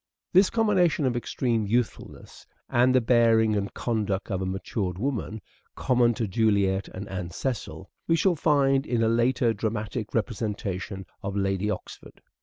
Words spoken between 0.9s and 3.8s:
of extreme youthfulness and the bearing and